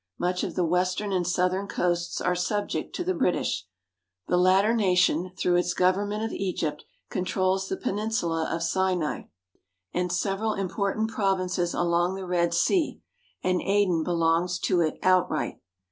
[0.17, 3.67] Much of the western and southern coasts are subject to the British.
[4.27, 9.25] The latter nation, through its government of Egypt, controls the peninsula of Sinai
[9.93, 12.99] and several important provinces along the Red Sea,
[13.43, 15.59] and Aden belongs to it outright.